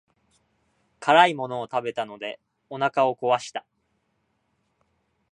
[0.99, 2.39] 辛いものを食べたので
[2.71, 3.67] お腹を壊した。